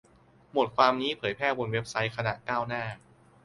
[0.55, 2.83] บทความนี้เผยแพร่บนเว็บไซต์คณะก้าวหน้า